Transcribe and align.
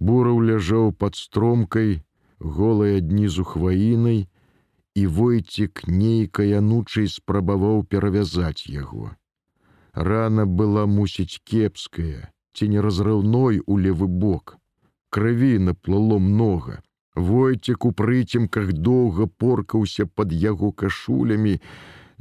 Бураў 0.00 0.40
ляжаў 0.48 0.92
пад 0.96 1.16
стромкай, 1.20 2.00
голай 2.40 2.96
аднізу 2.98 3.44
хваінай, 3.44 4.28
і 4.94 5.06
войцік 5.06 5.82
нейкай 5.86 6.56
анучай 6.58 7.08
спрабаваў 7.14 7.84
перавязаць 7.84 8.64
яго. 8.66 9.12
Рана 9.92 10.46
была 10.46 10.86
мусіць 10.86 11.40
кепская, 11.44 12.32
ці 12.54 12.68
не 12.72 12.80
разрыўной 12.80 13.60
у 13.66 13.76
левы 13.76 14.08
бок. 14.08 14.56
Крыві 15.10 15.58
наплыло 15.58 16.18
многа. 16.18 16.80
Войцек 17.14 17.84
у 17.84 17.92
прыцемках 17.92 18.72
доўга 18.72 19.26
поркаўся 19.26 20.06
пад 20.06 20.32
яго 20.32 20.72
кашулямі, 20.72 21.60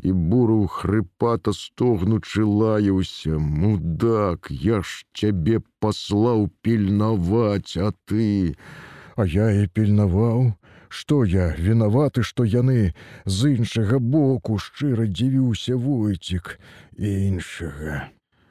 і 0.04 0.12
буру 0.12 0.68
хрыпата 0.68 1.54
стогнучы 1.54 2.46
лаяўся: 2.46 3.40
Мудак, 3.40 4.48
я 4.50 4.82
ж 4.82 5.04
цябе 5.14 5.60
паслаў 5.80 6.50
пільнаваць, 6.62 7.78
а 7.78 7.92
ты, 8.06 8.56
А 9.20 9.26
я 9.28 9.52
і 9.52 9.68
пільнаваў, 9.76 10.54
што 10.88 11.24
я 11.28 11.50
вінаваты, 11.60 12.24
што 12.24 12.46
яны 12.48 12.94
з 13.26 13.52
іншага 13.56 14.00
боку 14.00 14.56
шчыра 14.66 15.08
дзівіўся 15.12 15.76
войцік 15.76 16.56
іншага. 16.96 18.08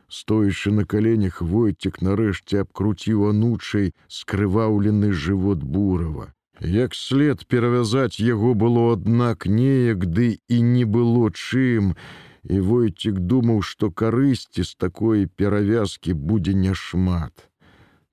Стоячы 0.09 0.73
на 0.77 0.85
каленях 0.85 1.41
войцік 1.41 2.03
нарэшце 2.05 2.61
абкруціў 2.65 3.31
анучай 3.31 3.95
скрываўлены 4.09 5.13
жывот 5.13 5.65
бурава. 5.65 6.29
Як 6.61 6.95
след 6.95 7.45
перавязаць 7.47 8.19
яго 8.19 8.55
было 8.55 8.93
аднак 8.93 9.47
неяк 9.47 10.07
ды 10.07 10.39
і 10.49 10.63
не 10.63 10.85
было 10.85 11.31
чым, 11.31 11.95
і 12.43 12.59
войцік 12.61 13.21
думаў, 13.21 13.63
што 13.63 13.91
карысці 13.91 14.65
з 14.65 14.75
такой 14.75 15.27
перавязкі 15.27 16.15
будзе 16.15 16.55
няшмат. 16.55 17.47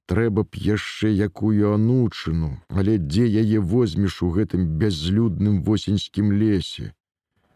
Трэба 0.06 0.44
б 0.46 0.62
яшчэ 0.62 1.10
якую 1.10 1.74
анучыну, 1.74 2.62
але 2.70 2.98
дзе 3.02 3.26
яе 3.26 3.60
возьмеш 3.60 4.22
у 4.22 4.30
гэтым 4.30 4.78
бязлюдным 4.78 5.64
восеньскім 5.64 6.32
лесе. 6.32 6.94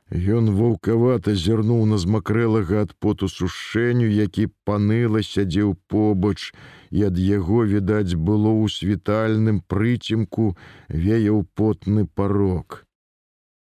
Ён 0.10 0.50
ваўкавата 0.58 1.36
зірнуў 1.38 1.86
на 1.86 1.98
змакрэлага 2.02 2.82
ад 2.82 2.94
поту 2.98 3.30
сушэню, 3.30 4.10
які 4.10 4.50
паныла 4.66 5.22
сядзеў 5.22 5.78
побач, 5.88 6.50
і 6.90 7.06
ад 7.14 7.18
яго, 7.22 7.62
відаць, 7.70 8.18
было 8.18 8.50
ў 8.50 8.74
світальным 8.74 9.62
прыцемку 9.62 10.58
веяў 10.90 11.46
потны 11.54 12.10
парог. 12.10 12.86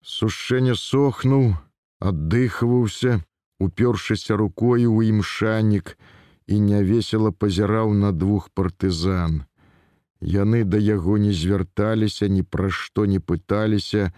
Сушэнне 0.04 0.76
сохнуў, 0.76 1.56
аддыхваўся, 2.04 3.24
упершыся 3.58 4.36
рукою 4.36 4.92
ў 4.92 5.08
імшанік 5.16 5.96
і 6.46 6.60
нявесела 6.60 7.32
пазіраў 7.32 7.96
на 7.96 8.12
двух 8.12 8.52
партызан. 8.52 9.48
Яны 10.20 10.64
да 10.64 10.76
яго 10.76 11.16
не 11.16 11.32
звярталіся, 11.32 12.28
ні 12.28 12.42
пра 12.44 12.68
што 12.68 13.08
не 13.08 13.20
пыталіся, 13.20 14.12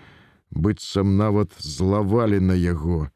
быццам 0.51 1.17
нават 1.17 1.53
злавалі 1.59 2.41
на 2.41 2.55
яго, 2.55 3.09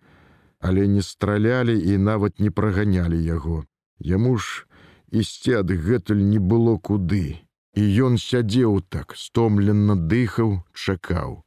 але 0.61 0.87
не 0.87 1.03
стралялі 1.03 1.79
і 1.79 1.99
нават 1.99 2.41
не 2.41 2.51
праганялі 2.51 3.23
яго. 3.23 3.65
Яму 3.99 4.37
ж 4.37 4.67
ісці 5.11 5.63
адгэтуль 5.63 6.23
не 6.23 6.39
было 6.39 6.77
куды. 6.79 7.43
І 7.75 7.83
ён 8.05 8.19
сядзеў 8.21 8.83
так, 8.93 9.15
стомленно 9.17 9.97
дыхаў, 9.97 10.61
чакаў. 10.77 11.41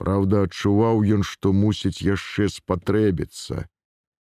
Праўда, 0.00 0.48
адчуваў 0.48 1.04
ён, 1.16 1.22
што 1.22 1.52
мусіць 1.52 2.00
яшчэ 2.00 2.48
спатрэбіцца. 2.48 3.68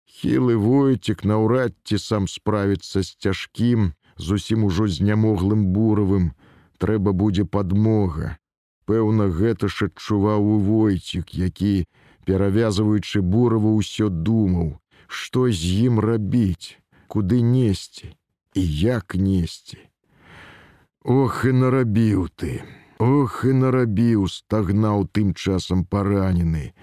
Хілы 0.07 0.55
войцік 0.57 1.25
наўрад 1.25 1.75
ці 1.85 1.99
сам 1.99 2.29
справіцца 2.31 3.03
з 3.03 3.11
цяжкім, 3.27 3.93
зусім 4.17 4.65
ужо 4.65 4.87
знямоглым 4.87 5.67
буравым, 5.75 6.33
трэба 6.79 7.13
будзе 7.13 7.45
падмога. 7.45 8.39
Пэўна, 8.89 9.29
гэта 9.29 9.69
ж 9.69 9.89
адчуваў 9.91 10.49
у 10.55 10.59
войцік, 10.65 11.35
які, 11.37 11.85
перавязваючы 12.25 13.21
бураву 13.21 13.77
ўсё 13.77 14.09
думаў, 14.09 14.79
што 15.07 15.45
з 15.53 15.89
ім 15.89 16.01
рабіць, 16.01 16.81
куды 17.07 17.43
несці 17.45 18.09
і 18.55 18.63
як 18.65 19.15
несці. 19.15 19.79
Ох 21.05 21.45
і 21.45 21.53
нарабіў 21.61 22.29
ты, 22.37 22.65
Ох 22.99 23.45
і 23.47 23.53
нарабіў, 23.55 24.27
стагнаў 24.27 25.07
тым 25.15 25.31
часам 25.33 25.85
паранены. 25.85 26.75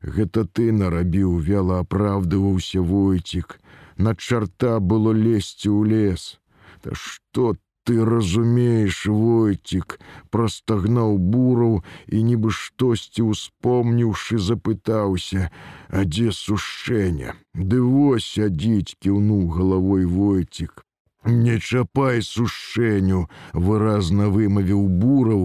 Гэта 0.00 0.46
ты 0.48 0.72
нарабіў 0.72 1.36
вяла 1.48 1.82
апраўдываўся 1.84 2.80
войцік, 2.80 3.58
На 3.96 4.14
чарта 4.14 4.80
было 4.80 5.12
лезці 5.12 5.68
ў 5.68 5.80
лес. 5.86 6.40
Та 6.80 6.96
што 6.96 7.54
ты 7.84 7.98
разумееш 8.04 9.06
войцік 9.06 9.98
простагнаў 10.30 11.18
бураў 11.34 11.74
і 12.08 12.22
нібы 12.28 12.52
штосьці 12.58 13.26
успомніўшы 13.34 14.38
запытаўся 14.38 15.50
а 15.90 16.04
дзе 16.04 16.30
сушэння 16.38 17.34
ды 17.54 17.82
вось 17.82 18.30
сядзіць 18.36 18.96
кіўнуў 19.02 19.48
галавой 19.58 20.06
войцік 20.14 20.86
не 21.24 21.58
чапай 21.58 22.22
сушэню 22.28 23.26
выразна 23.66 24.30
вымавіў 24.36 24.86
бураў 25.02 25.44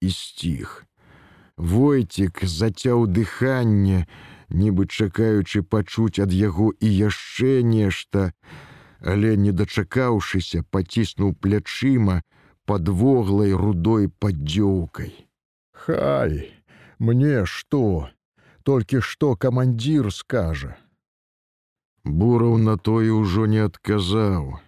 і 0.00 0.14
сціх 0.20 0.84
войцік 1.58 2.44
зацяў 2.44 3.06
дыханне 3.18 4.06
нібы 4.48 4.86
чакаючы 4.86 5.62
пачуць 5.62 6.20
ад 6.24 6.32
яго 6.32 6.72
і 6.80 6.88
яшчэ 6.88 7.62
нешта 7.62 8.32
але 9.00 9.36
не 9.36 9.52
дачакаўшыся 9.52 10.62
паціснуў 10.70 11.34
плячыма 11.34 12.22
подвоглай 12.66 13.52
рудой 13.52 14.08
паддзёўкай. 14.08 15.12
Хай 15.72 16.52
мне 16.98 17.46
что 17.46 18.08
толькі 18.62 19.00
што 19.00 19.36
камандзір 19.36 20.12
скажа. 20.12 20.76
Бураў 22.04 22.58
на 22.58 22.76
тое 22.76 23.12
ўжо 23.12 23.46
не 23.46 23.62
адказаў. 23.64 24.58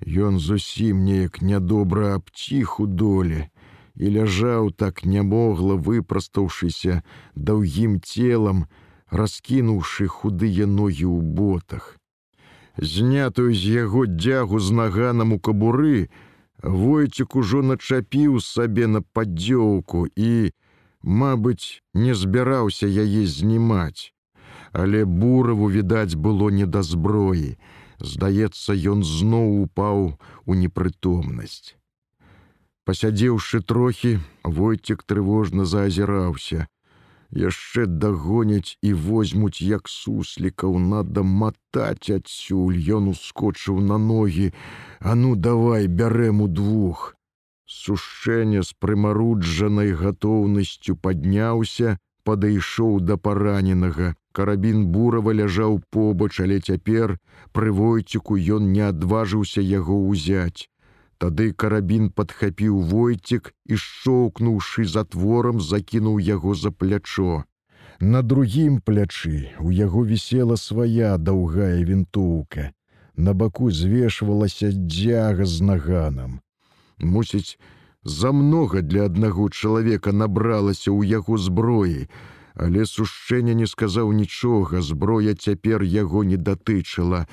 Ён 0.00 0.38
зусім 0.38 1.04
неяк 1.04 1.42
нядобра 1.42 2.14
абціх 2.16 2.80
у 2.80 2.86
доле 2.86 3.50
і 3.96 4.10
ляжаў 4.16 4.70
так 4.72 5.04
нямогла 5.04 5.76
выпрастаўшыся 5.76 7.02
даўгім 7.34 8.00
целам 8.00 8.64
раскінуўшы 9.10 10.08
худыя 10.08 10.66
ногі 10.66 11.04
ў 11.04 11.20
ботах 11.20 12.00
знятую 12.76 13.54
з 13.54 13.82
яго 13.84 14.06
дзягу 14.06 14.60
з 14.60 14.70
наганам 14.70 15.32
у 15.32 15.38
кабуры, 15.38 16.08
войцік 16.62 17.36
ужо 17.36 17.62
начапіў 17.62 18.40
сабе 18.40 18.86
на 18.86 19.02
паддзёўку 19.02 20.06
і, 20.16 20.52
мабыць, 21.02 21.82
не 21.94 22.14
збіраўся 22.14 22.86
яе 22.86 23.26
знімаць. 23.26 24.12
Але 24.72 25.04
бураву 25.04 25.70
відаць 25.70 26.14
было 26.14 26.50
не 26.50 26.66
да 26.66 26.82
зброі. 26.82 27.58
Здаецца, 28.00 28.72
ён 28.72 29.04
зноў 29.04 29.62
упаў 29.62 30.16
у 30.46 30.54
непрытомнасць. 30.54 31.76
Пасядзеўшы 32.84 33.60
трохі, 33.60 34.18
войцік 34.44 35.02
трывожна 35.02 35.64
заазіраўся 35.64 36.66
яшчэ 37.32 37.86
дагоняць 37.86 38.76
і 38.82 38.92
возьмуць 38.94 39.62
як 39.62 39.88
суслікаў 39.88 40.78
надо 40.78 41.22
матаць 41.22 42.10
адсюль. 42.10 42.78
Ён 42.98 43.08
ускочыў 43.14 43.80
на 43.80 43.98
ногі. 43.98 44.52
А 45.00 45.14
ну 45.14 45.34
давай 45.36 45.86
бярэм 45.86 46.42
у 46.42 46.48
двух 46.48 47.14
сушэнне 47.70 48.62
з 48.66 48.74
прымаруджанай 48.82 49.92
гатоўнасцю 50.00 50.96
падняўся 51.06 51.98
падышоў 52.26 52.98
да 53.10 53.16
параненага. 53.16 54.14
Карабін 54.38 54.82
бурава 54.94 55.34
ляжаў 55.34 55.78
побач 55.94 56.32
але 56.44 56.58
цяпер 56.60 57.14
пры 57.56 57.72
войціку 57.78 58.38
ён 58.56 58.68
не 58.74 58.82
адважыўся 58.88 59.62
яго 59.70 59.96
ўзяць 60.10 60.66
Тады 61.20 61.52
карабін 61.52 62.08
падхапіў 62.16 62.80
войцік 62.90 63.52
і 63.68 63.76
шчоўкнуўшы 63.76 64.86
затворам 64.88 65.60
закінуў 65.60 66.16
яго 66.18 66.54
за 66.56 66.72
плячо. 66.72 67.44
На 68.00 68.22
другім 68.22 68.80
плячы 68.80 69.52
у 69.60 69.70
яго 69.70 70.06
вісела 70.08 70.56
свая 70.56 71.18
даўгая 71.18 71.84
вінтоўка. 71.84 72.72
На 73.16 73.34
баку 73.36 73.68
звешвалася 73.70 74.72
дзяга 74.72 75.44
з 75.44 75.60
наганам. 75.60 76.40
Мусіць, 76.96 77.60
замнога 78.04 78.80
для 78.80 79.04
аднаго 79.12 79.52
чалавека 79.52 80.16
набралася 80.16 80.88
ў 80.88 81.04
яго 81.04 81.36
зброі, 81.36 82.08
але 82.56 82.88
сушчэнне 82.88 83.52
не 83.60 83.68
сказаў 83.68 84.16
нічога, 84.16 84.80
зброя 84.80 85.36
цяпер 85.36 85.84
яго 85.84 86.24
не 86.24 86.40
датычыла. 86.40 87.26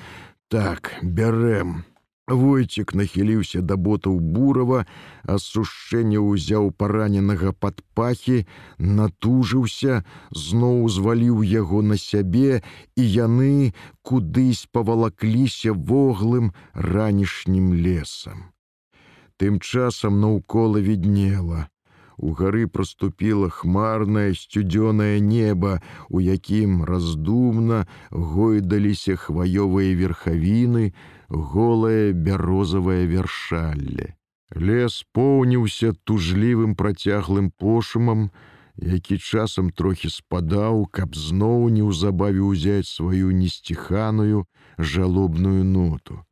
Так, 0.52 0.92
бярэм, 1.00 1.87
Войцік 2.28 2.92
нахіліўся 2.94 3.62
да 3.64 3.76
ботаў 3.80 4.18
бурава, 4.20 4.84
асушэнне 5.24 6.20
ўзяў 6.20 6.68
параненага 6.76 7.52
пад 7.56 7.80
пахі, 7.96 8.44
натужыўся, 8.76 10.04
зноў 10.30 10.84
зваліў 10.92 11.40
яго 11.40 11.80
на 11.80 11.96
сябе, 11.96 12.60
і 13.00 13.02
яны 13.02 13.72
кудысь 14.02 14.68
павалакліся 14.68 15.72
воглым 15.72 16.52
ранішнім 16.74 17.72
лесам. 17.72 18.52
Тым 19.40 19.58
часам 19.64 20.20
наўкола 20.20 20.84
віднела. 20.84 21.68
У 22.18 22.34
гары 22.34 22.66
проступіла 22.66 23.48
хмарнае 23.48 24.34
сцюдзёнае 24.34 25.20
неба, 25.22 25.80
у 26.10 26.20
якім 26.20 26.82
раздумна 26.84 27.86
гойдаліся 28.10 29.14
хваёвыя 29.16 29.94
верхавіны, 29.94 30.92
голае 31.28 32.12
бярозавае 32.12 33.06
вяршалле. 33.06 34.14
Лес 34.54 35.04
поўніўся 35.12 35.92
тужлівым 36.04 36.74
працяглым 36.74 37.50
пошумам, 37.50 38.30
які 38.76 39.18
часам 39.18 39.70
трохі 39.70 40.08
спадаў, 40.08 40.86
каб 40.86 41.14
зноў 41.14 41.68
неўзабаве 41.68 42.40
ўзяць 42.40 42.88
сваю 42.88 43.30
несціханую 43.32 44.46
жалобную 44.78 45.64
ноту. 45.64 46.24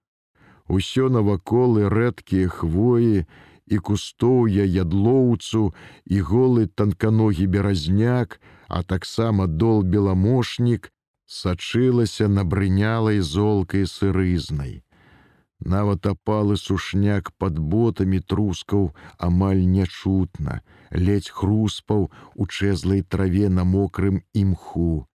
Усё 0.68 1.10
наваколы 1.10 1.90
рэдкія 1.92 2.48
хвоі 2.48 3.26
і 3.66 3.76
кустоўя 3.78 4.64
ядлоўцу 4.64 5.74
і 6.06 6.20
голы 6.20 6.66
танканогі 6.66 7.46
беразняк, 7.46 8.40
а 8.68 8.82
таксама 8.82 9.46
дол 9.46 9.82
беламошнік 9.82 10.90
сачылася 11.26 12.28
набрынялай 12.30 13.20
золкай 13.20 13.86
сырызнай. 13.86 14.85
Нават 15.64 16.06
апалы 16.06 16.56
сушняк 16.60 17.32
пад 17.38 17.58
ботамі 17.58 18.20
трускаў 18.20 18.92
амаль 19.18 19.64
нячутна, 19.64 20.60
ледзь 20.92 21.30
хруспаў 21.32 22.10
у 22.34 22.46
чэзлай 22.46 23.02
траве 23.02 23.48
на 23.48 23.64
мокрым 23.64 24.22
імху. 24.34 25.08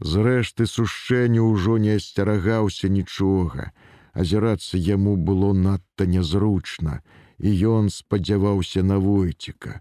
Зрэшты 0.00 0.66
сушэння 0.66 1.42
ўжо 1.42 1.78
не 1.78 1.96
асцерагаўся 1.96 2.88
нічога. 2.88 3.70
Азірацца 4.12 4.76
яму 4.76 5.16
было 5.16 5.52
надта 5.52 6.06
нязручна, 6.06 7.00
і 7.38 7.52
ён 7.78 7.88
спадзяваўся 7.90 8.82
на 8.82 8.98
войціка. 8.98 9.80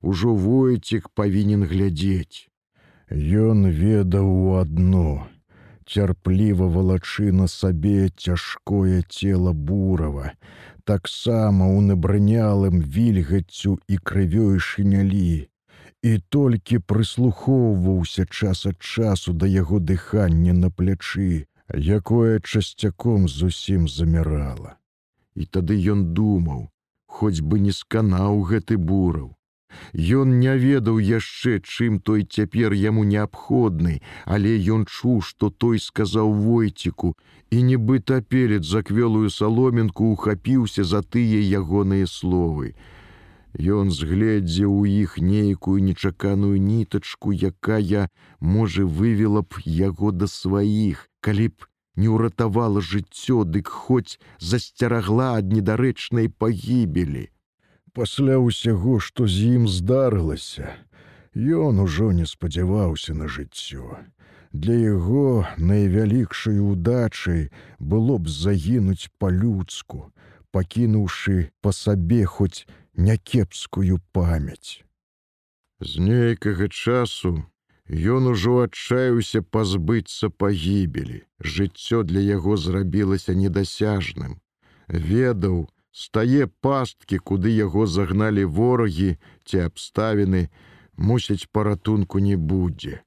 Ужо 0.00 0.34
войцік 0.34 1.08
павінен 1.14 1.64
глядзець. 1.64 2.50
Ён 3.08 3.68
ведаў 3.70 4.58
адно 4.60 5.28
цярпліва 5.86 6.66
валачы 6.76 7.32
на 7.32 7.46
сабе 7.46 8.10
цяжкое 8.10 9.02
цела 9.08 9.52
бурава, 9.52 10.32
таксама 10.84 11.68
ў 11.70 11.80
набрынялым 11.90 12.80
вільгаццю 12.80 13.78
і 13.88 13.98
крывёй 14.10 14.58
шынялі. 14.58 15.48
І 16.04 16.12
толькі 16.28 16.84
прыслухоўваўся 16.84 18.26
час 18.28 18.66
ад 18.68 18.78
часу 18.80 19.32
да 19.32 19.48
яго 19.48 19.80
дыхання 19.80 20.52
на 20.52 20.68
плячы, 20.70 21.46
якое 21.72 22.40
часцяком 22.40 23.28
зусім 23.28 23.88
замірала. 23.88 24.76
І 25.34 25.46
тады 25.46 25.80
ён 25.80 26.12
думаў, 26.12 26.68
хоць 27.06 27.40
бы 27.40 27.60
не 27.60 27.72
сканаў 27.72 28.42
гэты 28.50 28.76
бураў. 28.76 29.32
Ён 29.94 30.38
не 30.40 30.54
ведаў 30.58 30.98
яшчэ, 30.98 31.60
чым 31.60 31.98
той 32.00 32.24
цяпер 32.24 32.74
яму 32.74 33.04
неабходны, 33.04 34.00
але 34.24 34.54
ён 34.74 34.86
чуў, 34.86 35.20
што 35.22 35.50
той 35.50 35.78
сказаў 35.78 36.32
войціку, 36.32 37.14
і 37.50 37.62
нібыта 37.62 38.20
перед 38.22 38.64
заквелую 38.64 39.30
саломінку 39.30 40.10
ухапіўся 40.14 40.84
за 40.84 41.02
тыя 41.02 41.40
ягоныя 41.60 42.06
словы. 42.06 42.74
Ён 43.54 43.90
згледзеў 43.94 44.72
у 44.74 44.86
іх 44.86 45.18
нейкую 45.18 45.78
нечаканую 45.82 46.58
нітачку, 46.58 47.30
якая, 47.32 48.08
можа, 48.40 48.82
вывела 48.82 49.42
б 49.42 49.62
яго 49.64 50.10
да 50.10 50.26
сваіх, 50.26 51.06
калі 51.20 51.48
б 51.54 51.70
не 51.94 52.10
ўратавала 52.10 52.82
жыццё, 52.82 53.44
дык 53.44 53.70
хоць 53.70 54.18
засцерагла 54.40 55.38
ад 55.38 55.54
недарэчнай 55.54 56.28
пагібелі 56.28 57.30
пасля 57.94 58.38
ўсяго, 58.42 58.98
што 58.98 59.26
з 59.30 59.54
ім 59.58 59.68
здарылася, 59.70 60.74
ён 61.34 61.80
ужо 61.86 62.10
не 62.12 62.26
спадзяваўся 62.26 63.14
на 63.14 63.28
жыццё. 63.28 64.02
Для 64.54 64.74
яго 64.74 65.46
найвялікшай 65.58 66.60
удачай 66.62 67.50
было 67.78 68.18
б 68.18 68.30
загінуць 68.30 69.10
па-людску, 69.18 70.10
пакінуўшы 70.54 71.50
па 71.60 71.72
сабе 71.74 72.22
хоць 72.24 72.66
някепскую 72.94 73.98
памяць. 74.12 74.84
З 75.80 75.98
нейкага 75.98 76.68
часу 76.68 77.42
ён 77.90 78.30
ужо 78.30 78.54
адчаяўся 78.64 79.42
пазбыцца 79.42 80.30
пагібелі. 80.30 81.22
Жыццё 81.42 82.02
для 82.02 82.20
яго 82.20 82.56
зрабілася 82.56 83.34
недасяжным. 83.34 84.38
Ведаў, 84.88 85.68
стае 85.94 86.46
пасткі, 86.66 87.18
куды 87.18 87.54
яго 87.54 87.86
загналі 87.86 88.44
ворагі 88.58 89.14
ці 89.46 89.62
абставіны, 89.70 90.48
мусіць 90.96 91.46
паратунку 91.54 92.18
не 92.18 92.36
будзе. 92.36 93.02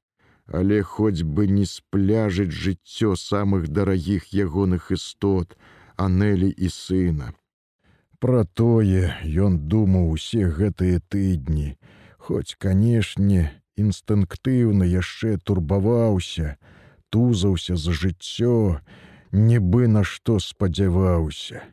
Але 0.47 0.79
хоць 0.81 1.27
бы 1.27 1.47
не 1.51 1.65
спляжыць 1.67 2.55
жыццё 2.55 3.15
самых 3.19 3.67
дарагіх 3.67 4.31
ягоных 4.31 4.91
істот, 4.95 5.57
анелі 5.97 6.47
і 6.47 6.71
сына. 6.71 7.33
Пра 8.23 8.47
тое 8.47 9.11
ён 9.35 9.59
думаў 9.67 10.15
усе 10.15 10.47
гэтыя 10.47 11.03
тыдні, 11.11 11.75
хоць, 12.17 12.55
канешне, 12.55 13.51
інстынктыўна 13.75 14.87
яшчэ 14.87 15.37
турбаваўся, 15.43 16.55
тузаўся 17.11 17.75
за 17.75 17.91
жыццё, 17.91 18.79
нібы 19.31 19.91
на 19.91 20.07
што 20.07 20.39
спадзяваўся 20.39 21.67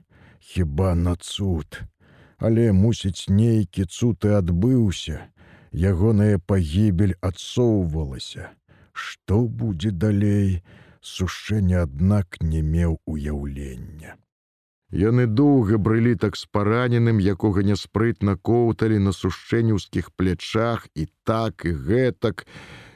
хіба 0.45 0.95
на 0.95 1.17
цуд, 1.17 1.81
але 2.39 2.73
мусіць 2.73 3.29
нейкі 3.29 3.85
цуд 3.85 4.29
і 4.29 4.35
адбыўся, 4.41 5.21
ягоная 5.73 6.39
пагібель 6.39 7.17
адсоўвалася. 7.21 8.51
Што 8.93 9.41
будзе 9.49 9.91
далей, 9.91 10.61
сушэнне 11.01 11.81
аднак 11.83 12.39
не 12.41 12.61
меў 12.63 13.01
уяўлення. 13.07 14.15
Яны 14.95 15.27
доўга 15.27 15.79
брылі 15.79 16.15
так 16.15 16.37
з 16.37 16.47
параненым, 16.47 17.19
якога 17.19 17.65
няспрытна 17.67 18.37
коўталі 18.37 19.01
на 19.03 19.13
сушэнюўскіх 19.17 20.13
плячах 20.15 20.87
і 20.95 21.09
так 21.25 21.65
і 21.65 21.73
гэтак. 21.89 22.47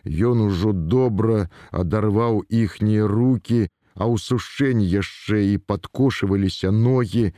Ён 0.05 0.47
ужо 0.47 0.71
добра 0.73 1.49
адарваў 1.73 2.45
іхнія 2.49 3.09
руки, 3.11 3.67
а 3.99 4.07
ў 4.07 4.15
сушэнні 4.23 4.87
яшчэ 4.87 5.43
і 5.53 5.55
падкошываліся 5.59 6.71
ногі. 6.71 7.35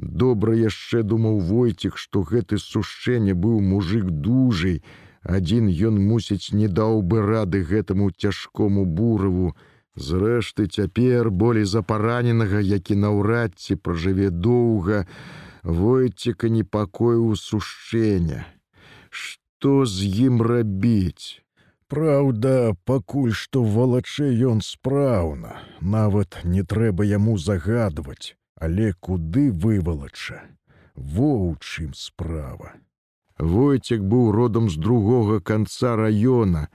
Добра 0.00 0.56
яшчэ 0.56 1.02
думаў 1.04 1.40
войцік, 1.44 2.00
што 2.00 2.24
гэты 2.24 2.56
сушэнне 2.56 3.36
быў 3.36 3.60
мужик 3.60 4.08
дужый. 4.08 4.80
Адзін 5.20 5.68
ён 5.68 6.00
мусіць 6.00 6.56
не 6.56 6.68
даў 6.80 7.02
бы 7.04 7.20
рады 7.20 7.60
гэтаму 7.60 8.08
цяжкому 8.16 8.86
бураву. 8.88 9.52
Зрэшты, 9.94 10.66
цяпер 10.66 11.28
болей 11.28 11.68
за 11.68 11.82
параненага, 11.82 12.64
які 12.64 12.96
наўрад 12.96 13.60
ці 13.60 13.76
пражыве 13.76 14.30
доўга, 14.30 15.04
войціка 15.62 16.48
непакою 16.48 17.36
сушэння. 17.36 18.46
Што 19.10 19.84
з 19.84 20.08
ім 20.30 20.40
рабіць? 20.40 21.44
Праўда, 21.90 22.76
пакуль 22.86 23.32
што 23.34 23.64
валачэ 23.76 24.28
ён 24.48 24.60
спраўна, 24.62 25.56
нават 25.80 26.38
не 26.44 26.62
трэба 26.72 27.06
яму 27.10 27.34
загадваць, 27.44 28.36
але 28.66 28.92
куды 29.08 29.50
вывалача, 29.64 30.38
во 30.94 31.30
ў 31.50 31.58
чым 31.58 31.90
справа. 31.98 32.70
Войцек 33.40 34.06
быў 34.12 34.30
родам 34.38 34.70
з 34.70 34.78
другога 34.78 35.40
канца 35.40 35.96
раёна, 35.98 36.68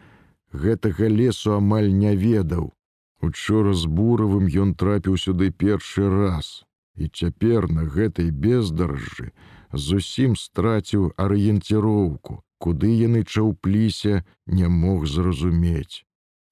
гэтага 0.52 1.08
лесу 1.08 1.56
амаль 1.62 1.92
не 2.04 2.16
ведаў. 2.20 2.74
Учора 3.22 3.74
з 3.74 3.88
буравым 3.88 4.52
ён 4.52 4.76
трапіў 4.76 5.16
сюды 5.16 5.52
першы 5.64 6.10
раз, 6.12 6.66
і 7.00 7.08
цяпер 7.08 7.72
на 7.72 7.88
гэтай 7.88 8.32
бездаржжы 8.32 9.32
зусім 9.75 10.36
страціў 10.36 11.13
арыенціроўку 11.17 12.41
куды 12.65 12.91
яны 12.98 13.24
чаўпліся, 13.24 14.24
не 14.48 14.67
мог 14.67 15.05
зразумець. 15.05 16.03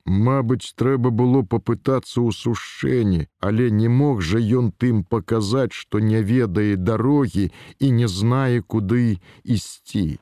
Мабыць, 0.05 0.75
трэба 0.81 1.11
было 1.19 1.41
папытацца 1.53 2.17
ў 2.21 2.35
сушэнні, 2.39 3.21
але 3.39 3.69
не 3.71 3.87
мог 3.87 4.21
жа 4.29 4.41
ён 4.59 4.67
тым 4.83 4.99
паказаць, 5.15 5.71
што 5.71 6.03
не 6.11 6.21
ведае 6.31 6.75
дарогі 6.89 7.45
і 7.79 7.91
не 7.99 8.11
знае, 8.17 8.59
куды 8.61 9.19
ісці. 9.57 10.19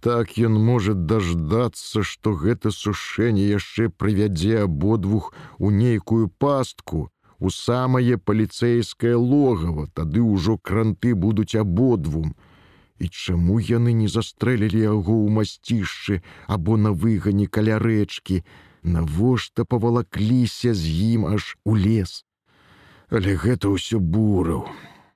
Так 0.00 0.38
ён 0.38 0.56
можа 0.70 0.94
даждацца, 0.94 2.06
што 2.10 2.32
гэта 2.44 2.70
сушэнне 2.76 3.50
яшчэ 3.50 3.90
прывядзе 3.90 4.62
абодвух 4.62 5.32
у 5.58 5.74
нейкую 5.82 6.30
пастку, 6.44 7.10
у 7.40 7.50
самае 7.50 8.16
паліцэйскае 8.16 9.16
логава, 9.16 9.88
тады 9.94 10.20
ўжо 10.20 10.56
кранты 10.58 11.14
будуць 11.14 11.56
абодвум, 11.56 12.36
І 13.00 13.08
чаму 13.08 13.56
яны 13.64 13.92
не 13.96 14.08
застрэлілі 14.12 14.80
яго 14.80 15.14
ў 15.24 15.32
масцішчы 15.36 16.20
або 16.56 16.76
на 16.76 16.90
выгані 16.92 17.46
каля 17.48 17.78
рэчкі, 17.80 18.44
навошта 18.82 19.64
павалакліся 19.64 20.74
з 20.76 20.92
ім 21.16 21.24
аж 21.32 21.56
у 21.64 21.76
лес. 21.80 22.20
Але 23.08 23.40
гэта 23.40 23.72
ўсё 23.72 24.04
бураў. 24.04 24.68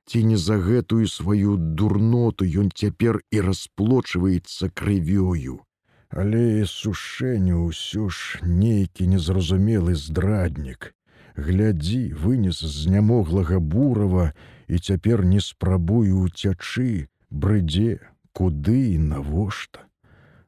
Ці 0.08 0.24
не 0.32 0.40
за 0.40 0.56
гэтую 0.64 1.04
сваю 1.12 1.56
дурноту 1.56 2.48
ён 2.64 2.72
цяпер 2.72 3.20
і 3.30 3.44
расплочваецца 3.44 4.72
крывёю. 4.72 5.60
Але 6.08 6.64
сушэню 6.64 7.68
ўсё 7.68 8.08
ж 8.08 8.40
нейкі 8.42 9.12
незразумелы 9.12 9.92
здраднік. 9.92 10.92
Глядзі, 11.36 12.14
вынес 12.14 12.62
з 12.62 12.86
нямоглага 12.86 13.58
бурава 13.58 14.32
і 14.68 14.78
цяпер 14.78 15.24
не 15.24 15.40
спрабую 15.40 16.22
уцячы, 16.22 17.08
брыдзе, 17.30 17.98
куды 18.32 18.94
і 18.94 18.98
навошта. 18.98 19.82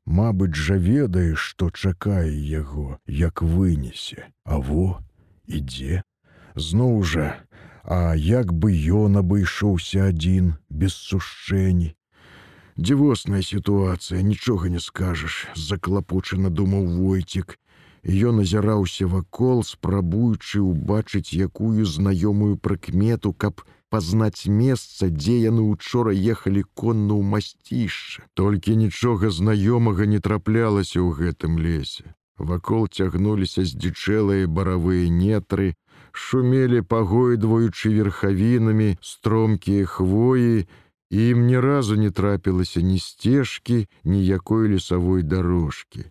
Мабыць 0.07 0.55
жа 0.55 0.79
ведае, 0.79 1.35
што 1.35 1.71
чакае 1.71 2.31
яго, 2.31 2.99
як 3.07 3.43
вынесе, 3.43 4.31
А 4.45 4.59
во, 4.63 5.03
ідзе. 5.47 6.03
Зноў 6.55 7.03
жа, 7.03 7.43
А 7.83 8.15
як 8.15 8.53
бы 8.55 8.71
ён 8.71 9.19
абышоўся 9.19 10.11
адзін 10.11 10.55
без 10.71 10.95
сушчэнні. 10.95 11.95
Дзівосная 12.79 13.43
сітуацыя, 13.43 14.23
нічога 14.23 14.69
не 14.69 14.81
скажаш, 14.81 15.47
заклапочана 15.55 16.51
думаў 16.51 16.87
войцік. 16.87 17.59
Ён 18.07 18.39
азіраўся 18.47 19.07
вакол, 19.11 19.65
спрабуючы 19.67 20.63
ўбачыць 20.63 21.35
якую 21.35 21.83
знаёмую 21.83 22.55
прыкмету, 22.55 23.33
каб 23.35 23.67
пазнаць 23.91 24.47
месца, 24.47 25.11
дзе 25.11 25.35
яны 25.43 25.67
учора 25.67 26.15
ехалі 26.15 26.63
конна 26.79 27.19
ў 27.19 27.23
масцішча. 27.27 28.23
Толькі 28.39 28.79
нічога 28.79 29.35
знаёмага 29.35 30.07
не 30.07 30.23
траплялася 30.23 31.03
ў 31.03 31.19
гэтым 31.19 31.59
лесе. 31.59 32.15
Вакол 32.39 32.87
цягнуліся 32.87 33.67
здзічэлыя 33.67 34.47
баравыя 34.47 35.11
нетры, 35.11 35.75
шумелі 36.13 36.87
пагойдваючы 36.87 37.91
верхавінамі 37.91 38.99
стромкія 39.03 39.87
хвоі, 39.87 40.67
ім 41.11 41.47
ні 41.51 41.59
разу 41.59 41.99
не 41.99 42.11
трапілася 42.11 42.87
ні 42.87 43.03
сцежкі, 43.03 43.87
ніякой 44.05 44.79
лесавой 44.79 45.27
дарожкі. 45.27 46.07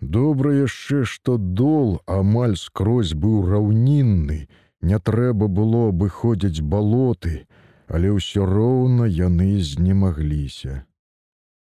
Добра 0.00 0.52
яшчэ, 0.54 1.04
што 1.04 1.36
дол 1.38 2.00
амаль 2.06 2.56
скрозь 2.56 3.14
быў 3.14 3.46
раўнінны, 3.50 4.46
не 4.80 4.98
трэба 4.98 5.48
было 5.48 5.88
абыходзіць 5.90 6.62
балоты, 6.62 7.46
але 7.88 8.14
ўсё 8.14 8.46
роўна 8.46 9.10
яны 9.10 9.58
знемагліся. 9.58 10.84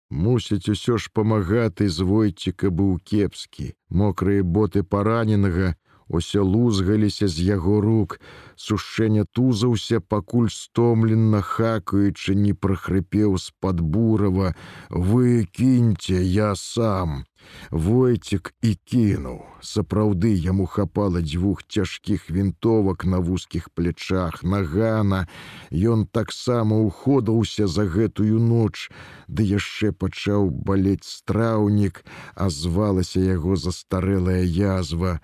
Мусіць, 0.09 0.69
усё 0.69 0.97
ж 0.97 1.09
памагаты 1.13 1.89
з 1.89 2.05
войціка 2.05 2.69
быў 2.69 2.99
кепскі, 3.03 3.73
мокрыя 3.89 4.43
боты 4.43 4.83
параненага, 4.83 5.73
Усе 6.07 6.39
лузгаліся 6.39 7.27
з 7.27 7.43
яго 7.43 7.81
рук, 7.81 8.19
сушэння 8.55 9.25
тузаўся, 9.31 9.99
пакуль 9.99 10.49
стомлена 10.49 11.41
хакаючы 11.41 12.35
не 12.35 12.53
прахрыпеў 12.53 13.37
з-пад 13.37 13.81
бурава: 13.81 14.55
вы 14.89 15.45
кіньце 15.51 16.23
я 16.23 16.55
сам. 16.55 17.25
Войцік 17.71 18.53
і 18.61 18.71
кінуў. 18.89 19.39
Сапраўды 19.61 20.31
яму 20.35 20.65
хапала 20.65 21.21
дзвюх 21.21 21.63
цяжкіх 21.67 22.29
вінтовак 22.31 23.05
на 23.05 23.19
вузкіх 23.19 23.69
плячах, 23.69 24.43
нагана. 24.43 25.27
Ён 25.71 26.05
таксама 26.07 26.79
уходаўся 26.79 27.67
за 27.67 27.85
гэтую 27.85 28.39
ноч, 28.39 28.89
ды 29.27 29.43
яшчэ 29.43 29.91
пачаў 29.91 30.49
балець 30.51 31.07
страўнік, 31.07 32.03
а 32.35 32.49
звалася 32.49 33.19
яго 33.19 33.55
застарэлая 33.55 34.43
язва. 34.43 35.19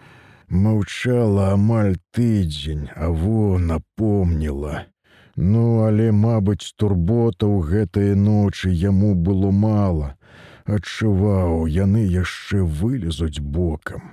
Маўчала 0.54 1.46
амаль 1.58 1.96
тыдзень, 2.14 2.90
а 2.94 3.10
во 3.10 3.58
напомніла. 3.58 4.86
Ну, 5.36 5.64
але, 5.86 6.12
мабыць, 6.14 6.78
турбота 6.78 7.48
ў 7.50 7.66
гэтыя 7.72 8.14
ночы 8.14 8.70
яму 8.70 9.16
было 9.16 9.50
мала. 9.50 10.14
Адчуваў, 10.70 11.66
яны 11.66 12.06
яшчэ 12.06 12.62
вылезуць 12.62 13.42
бокам. 13.42 14.06